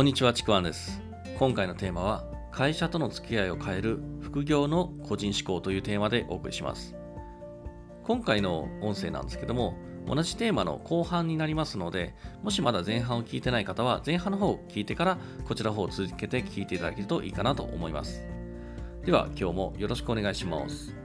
[0.00, 1.02] こんにちは、ちくわんです。
[1.38, 6.96] 今回のテーマは、会社との付き合いを変える副業の個人思考というテーマでお送りします。
[8.04, 9.76] 今回の音声なんですけども、
[10.06, 18.22] 同じテーマの後半になりますので、もしまだ前半を聞いてない方は、前半の方を聞いてから、こちらの方を続けて聞いていただけるといいかなと思います。
[19.04, 20.96] では、今日もよろしくお願いします。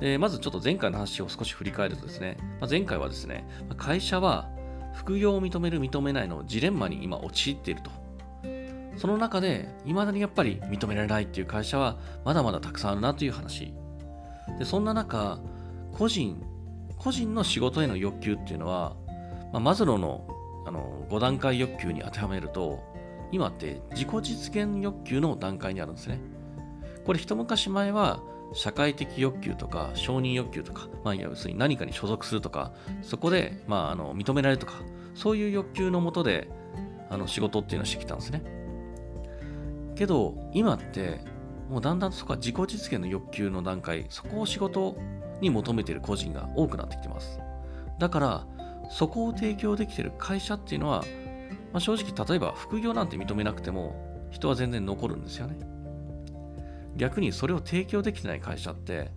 [0.00, 4.50] でまずちょっと前回の話を少し振り返るとですね、まあ前回はですね、会社は
[4.94, 7.90] 副業を認める認めないのジレンマに今陥っていると。
[8.96, 13.72] その中で、未だにやっぱり認められないっていう会社はまだまだたくさんあるなという話。
[14.58, 15.40] で、そんな中、
[15.92, 16.42] 個人、
[16.98, 18.96] 個人の仕事への欲求っていうのは、
[19.52, 20.26] まあ、マズローの
[20.66, 22.82] あの5段階欲求に当てはめると、
[23.32, 26.20] 今って自己実現欲求の段階にあるんですね。
[27.06, 28.20] これ一昔前は
[28.52, 32.72] 社会的欲求とか承認欲求とか、まあ、要するに何かに所属するとか、
[33.02, 34.74] そこで、まあ、あの認められるとか、
[35.14, 36.48] そういう欲求のもとで
[37.08, 38.42] あの仕事っていうのをしてきたんですね。
[39.94, 41.20] けど、今って、
[41.68, 44.96] もうだんだんそこは自己実現の欲求の段階、そこを仕事
[45.40, 47.38] に求めている個人が多くなってきてます。
[47.98, 48.46] だから、
[48.90, 51.04] そこを提供できている会社っていうのは、
[51.72, 53.94] まあ、正直、例えば副業なんて認めなくても、
[54.30, 55.58] 人は全然残るんですよね。
[57.00, 59.10] 逆にそれを提供できてない会社って、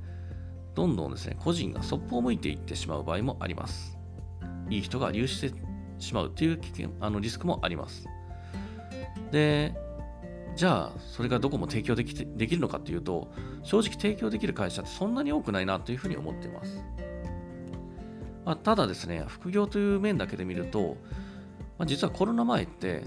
[0.73, 3.97] どんどんですね、個人がそっぽを向いていってしまう場合もあります。
[4.69, 5.59] いい人が流出して
[5.99, 8.07] しまうという危険あのリスクもあります。
[9.31, 9.75] で、
[10.55, 16.81] じゃあ、それがどこも提供できてできるのかというと、正直提供できる会社ってそんなに多くないなというふうに思っています。
[18.45, 20.95] まあ、ただですね、副業という面だけで見ると、
[21.77, 23.03] まあ、実はコロナ前って、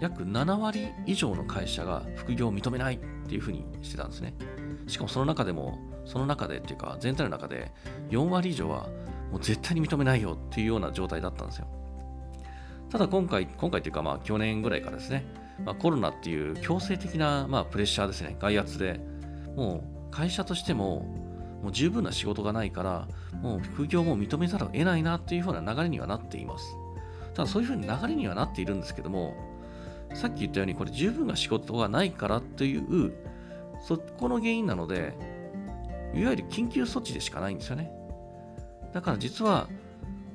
[0.00, 4.34] 約7割以上の会社が副業を認めないっていうふうにしてたんですね。
[4.86, 7.72] しかもその中でも、その中でっていうか、全体の中で
[8.10, 8.88] 4割以上は
[9.30, 11.66] もう絶対に認めないよっていうような状態だったんですよ。
[12.90, 15.26] ただ今回、今回というかまあ去年ぐらいからですね、
[15.64, 19.00] まあ、コロナっていう強制的なまあプレッシャーですね、外圧で、
[19.56, 21.00] もう会社としても
[21.62, 23.08] もう十分な仕事がないから、
[23.40, 26.64] もう副業も認めざるを得ないなっていうふうな流れにはなっています。
[27.34, 29.34] ただそういうふうに流れにはなっているんですけども、
[30.16, 33.12] さっき言ったようにこれ十分な仕事がないからという、
[33.82, 35.14] そこの原因なので、
[36.14, 37.92] いわゆる緊急措置でしかないんですよね。
[38.94, 39.68] だから実は、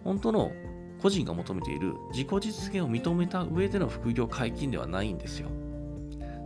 [0.04, 0.52] 本当の
[1.02, 5.50] 個人が求めている自己実現を認めた上での副業解禁ではないんですよ。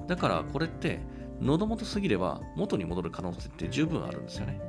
[0.07, 0.99] だからこれって、
[1.41, 4.61] 喉元すぎれば元に戻る可能性って十分あるんですよね。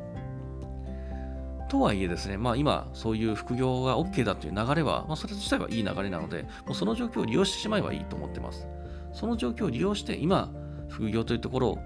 [1.69, 8.67] とはいえですね、まあ今そういう副業が OK だという流れは、まあそれ自体はいい流れなので、もうその状況を利用してしまえばいいと思ってます。
[9.13, 10.53] その状況を利用して今、
[10.89, 11.79] 副業というところ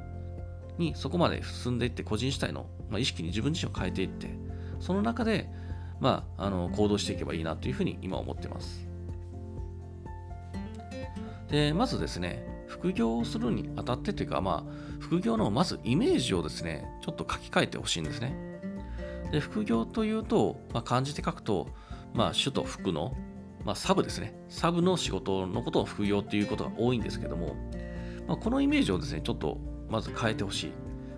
[0.78, 4.28] にそこまで進んでいって個人主体の、まあ、意識に自分自身を変えていって、
[4.80, 5.48] その中で、
[6.00, 8.86] まあ、あの行動していけばいいなというふうに今思ってます。
[11.50, 18.49] で、まずですね、副業をするにあたってというか、まあ、副業のまずイメージをですね、ちょっと書き換えてほしいんですね。
[19.30, 21.68] で、副業というと、まあ、漢字で書くと、
[22.14, 23.16] まあ、主と副の、
[23.64, 24.34] まあ、サブですね。
[24.48, 27.54] サブの仕事のことを副業っていうことが多いんですけども、
[28.26, 29.58] まあ、このイメージをですね、ちょっと
[29.88, 30.72] まず変えてほしい。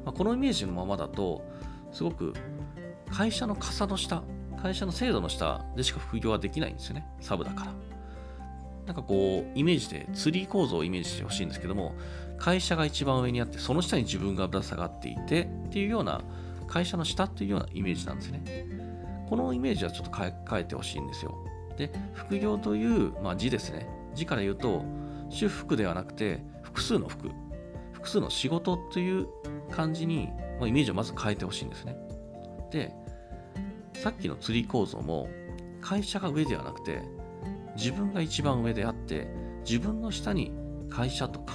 [0.04, 1.44] まあ、このイメージのままだと、
[1.92, 2.32] すごく
[3.10, 4.22] 会社の傘の下、
[4.60, 7.06] 会社の制度の下でしか副業はできないんですよね。
[7.20, 7.72] サブだから。
[8.86, 11.94] なんかこう、イメージで、ツリー構造をイメージしてほしいんですけども、
[12.38, 16.20] 会社が一番上にあって、その下に自分がぶら下がっていてっていうような、
[16.72, 18.42] 会社の下っていうようなイメージなんですね。
[19.28, 21.36] このイメージはちょっと変えてほしいんですよ。
[21.76, 23.86] で、副業という、まあ、字ですね。
[24.14, 24.82] 字から言うと、
[25.28, 27.30] 主副ではなくて、複数の副。
[27.92, 29.26] 複数の仕事という
[29.70, 31.94] 感じに、まあ、イメージをまず変えてほしいんですね。
[32.70, 32.94] で、
[33.92, 35.28] さっきのツリー構造も、
[35.82, 37.02] 会社が上ではなくて、
[37.76, 39.28] 自分が一番上であって、
[39.68, 40.52] 自分の下に
[40.88, 41.52] 会社とか、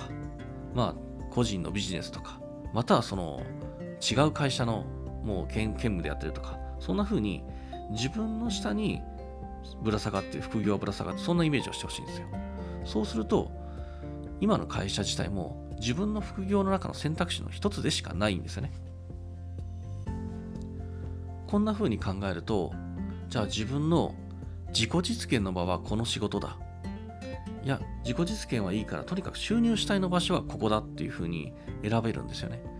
[0.76, 2.40] まあ、個人のビジネスとか、
[2.72, 3.42] またはその
[4.00, 4.86] 違う会社の
[5.28, 7.44] もう兼務でやってるとか、そんな風に
[7.92, 9.02] 自分の下に
[9.84, 12.28] ぶら下がって、副業はぶら下がって、そんなイメージをしてほしいんですよ。
[12.86, 13.52] そうすると、
[14.40, 18.72] 今の会社自体も自分の副業の中の選択肢の一つでしかないんですよね。
[21.48, 22.72] こんな風に考えると、
[23.28, 24.16] じゃあ自分の
[24.70, 26.58] 自己実現の場はこの仕事だ。
[27.66, 31.52] いや、自己実現はいいから、とにかく収入主体の場所はここだっていう風に
[31.84, 32.77] 選べるんですよね。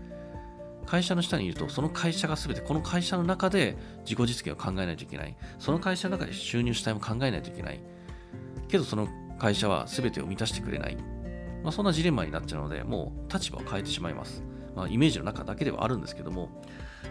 [0.88, 5.36] 会社の下にいると、その会社が全てこの会社の中で自己実現を考えないといけない。
[5.58, 7.80] その会社の中で収入主体も考えないといけない。
[8.68, 9.06] けどその
[9.38, 10.96] 会社は全てを満たしてくれない。
[11.62, 14.42] まあ、そんなジレンマになっちゃうので、もう立場を変えてしまいます。
[14.74, 16.48] まあ、イメージの中だけではあるんですけども、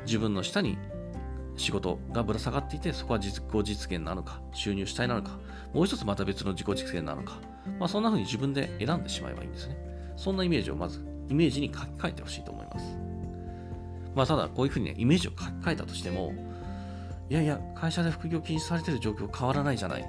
[0.08, 0.80] 自分の下に
[1.56, 5.38] 仕事がぶら下がっていて、そこは自己実現なのか、収入主体なのか、
[5.72, 7.40] もう一つまた別の自己実現なのか、
[7.78, 9.78] まあ、そんな風に自分で選んでしまえばいいんですね。
[10.16, 13.17] そんなイメージをまず、イメージに書き換えてほしいと思います。
[14.18, 16.34] まあ、ただ、こういう風にね、イメージを書き換えたとしても、
[17.30, 20.06] いやいや、会社で副業禁止されてる状況変わらないじゃない。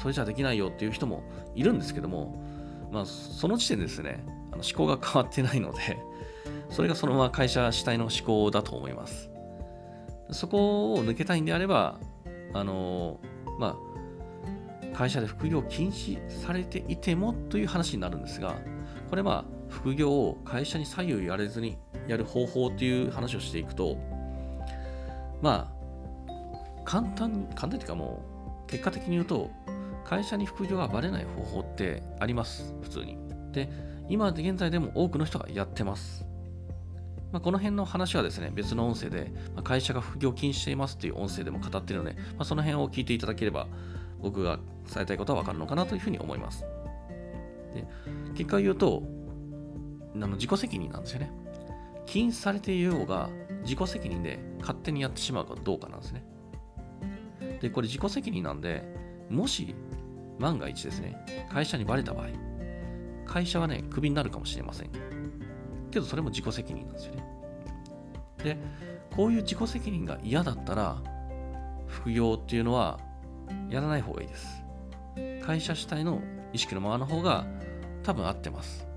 [0.00, 1.22] それじゃできないよっていう人も
[1.54, 2.42] いるんですけども、
[2.90, 5.98] まあ、その時点でですね、あの思考が変わってないので、
[6.70, 9.30] それがそのまま会社主体の思考だと思います。
[10.30, 12.00] そこを抜けたいんであれば、
[12.54, 13.20] あの
[13.58, 18.54] まあ、会社で副業禁止されていてもという話になるんですが、
[19.10, 21.76] これは副業を会社に左右やれずに
[22.10, 23.96] やる方法という話をしていくと、
[25.40, 25.72] ま
[26.28, 28.22] あ、簡単、簡単というかも
[28.66, 29.50] う、結果的に言うと、
[30.04, 33.16] 会社に副業がバレない方法ってあります、普通に。
[33.52, 33.70] で、
[34.08, 36.26] 今現在でも多くの人がやってます。
[37.30, 43.68] まあ、この辺の話はですね、別の音声で、まあ、会社が副業禁止していますという音声でも語っているので、まあ、その辺を聞いていただければ、
[44.20, 44.58] 僕が
[44.92, 46.64] 伝えたいことは分かるのかなというふうに思います。
[47.72, 47.86] で
[48.34, 49.04] 結果を言うと、
[50.14, 51.30] あの自己責任なんですよね。
[52.10, 53.30] 禁止されていようが、
[53.62, 56.24] 自己責任で勝手にやってしまうかどうかなんですね。
[57.60, 58.82] で、これ自己責任なんで、
[59.28, 59.76] もし
[60.40, 62.26] 万が一ですね、会社にバレた場合、
[63.26, 64.90] 会社はね、クビになるかもしれません。
[65.92, 67.24] けどそれも自己責任なんですよね。
[68.42, 68.56] で、
[69.14, 71.00] こういう自己責任が嫌だったら、
[71.86, 72.98] 副業っていうのは
[73.68, 74.64] やらない方がいいです。
[75.46, 76.20] 会社主体の
[76.52, 77.46] 意識のままの方が
[78.02, 78.89] 多分合ってます。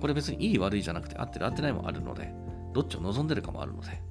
[0.00, 2.32] これ別にいい悪いじゃなくて合ってる合ってないもあるので、
[2.72, 4.02] どっちを望んでるかもあるので、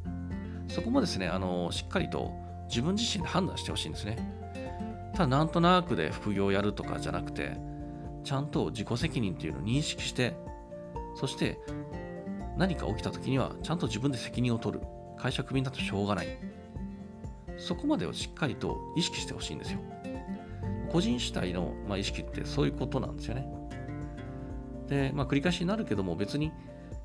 [0.68, 2.32] そこもですね、あのしっかりと
[2.68, 4.18] 自分自身で判断してほしいんですね。
[5.14, 7.58] ただなんとなくで副業をやるとかじゃなくて、
[8.24, 10.36] ちゃんと自己責任っていうのを認識して、
[11.16, 11.60] そして
[12.58, 14.86] 何か起きた時にはちゃんと自分で責任を取る。
[15.18, 16.28] 会社クビになってしょうがない。
[17.58, 19.80] そこまでをしっかりと意識してほしいんですよ。
[20.90, 23.46] 個人主体の、まあ、意識ってそういうことなんですよね。
[24.90, 26.52] で、まあ、繰り返しになるけども別に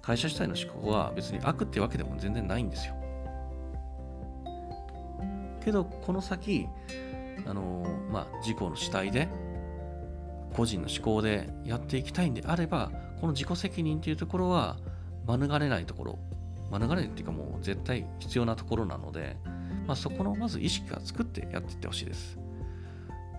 [0.03, 2.95] 会社主体の思考は別に悪ってわけでも全然ないんですよ。
[5.65, 6.67] けどこの先、
[7.47, 9.29] あのまあ、自己の主体で
[10.53, 12.91] 個人の思考でやっていきたいんであれば
[13.21, 14.77] この自己責任というところは
[15.27, 16.19] 免れないところ、
[16.71, 19.37] 免れないっていうかもう絶対必要なところなので、
[19.87, 22.39] まあ、そこのまず意識が作ってやっていってほしいです。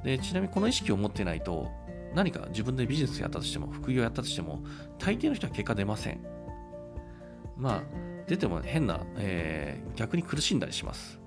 [0.04, 1.70] で、ちなみにこの意識を持ってないと、
[2.16, 4.64] 何か自分でビジネスやったとしても、副業やったとしても、
[4.98, 6.20] 大抵の人は結果出ません。
[7.58, 7.84] まあ、
[8.26, 11.20] 出ても変な、えー、逆に苦しんだりします。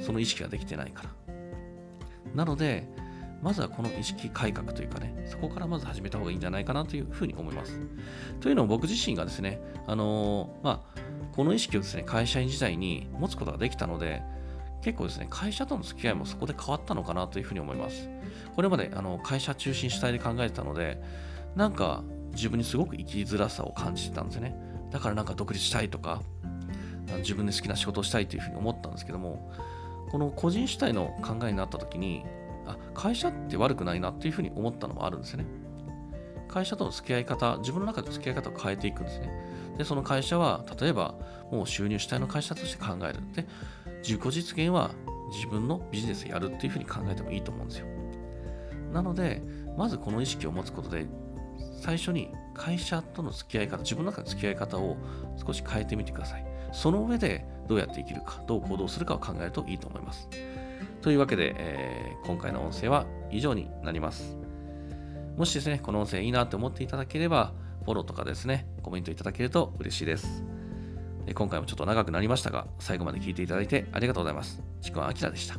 [0.00, 1.34] その意識ができてないから。
[2.34, 2.88] なので、
[3.40, 7.78] まずはこの意識改革というかね、そこからまず始めた方がいいんじゃないかなというふうに思います。
[8.40, 11.00] というのも僕自身がですね、あのー、まあ、
[11.36, 14.22] この意識をですね、会社員時代に持つことができたので、
[14.84, 18.06] 結構ですね、会社との付き合いもそこで変わったのかなというふうに思います。
[18.54, 21.02] これまであの会社中心主体で考えてたので、
[21.56, 24.54] なんか自分にすごく生きづらさを感じてたんですよね。
[24.90, 26.20] だからなんか独立したいとか、
[27.18, 29.50] 自分で好きな仕事をしたいというふうに思ったんですけども、
[30.10, 32.26] この個人主体の考えになった時に、
[32.66, 35.46] あ会社って悪くないなっていうふうに思ったのもあるんですよね。
[36.54, 39.28] 会社との付き合い方、自分の中で付き合い方を変えていくんですね。
[39.76, 41.16] で、その会社は、例えば、
[41.50, 43.18] もう収入主体の会社として考える。
[43.34, 43.44] で、
[44.04, 44.92] 自己実現は
[45.32, 47.86] 自分のビジネスやるっていうふうに考えてもいいと思うんですよ。
[48.92, 49.42] なので、
[49.76, 51.06] まずこの意識を持つことで、
[51.80, 54.96] 最初に会社との付き合い方、自分の中の付き合い方を
[55.44, 56.46] 少し変えてみてください。
[56.70, 60.28] その上でどうやって生きるか、どう行動するかを考えるといいと思います。
[61.02, 64.43] というわけで、えー、今回の音声は以上になります。
[65.36, 67.52] もしですね、この音声いいなって思っていただければ、
[67.84, 70.44] フォローとかですね、コメントいただけると嬉しいです。
[71.34, 74.62] 今回もちょっと長くなりましたが、最後まで聞いていただいてありがとうございます。
[74.80, 75.58] ちくわあきらでした。